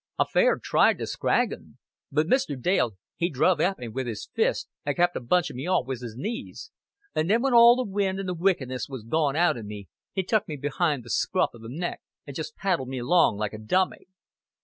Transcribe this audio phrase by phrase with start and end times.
[0.17, 1.77] I fair tried to scrag 'un.
[2.11, 2.59] But Mr.
[2.59, 5.93] Dale he druv at me wi' 's fist, and kep' a bunching me off wi'
[5.93, 6.71] 's knees,
[7.13, 10.23] and then when all the wind and the wickedness was gone out o' me, he
[10.23, 13.59] tuk me behind th' scruff a' the neck and just paddled me along like a
[13.59, 14.07] dummy."